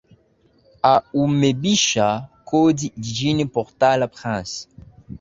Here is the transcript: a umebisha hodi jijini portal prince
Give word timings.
a 0.93 0.95
umebisha 1.23 2.07
hodi 2.47 2.87
jijini 3.03 3.43
portal 3.53 3.99
prince 4.15 4.57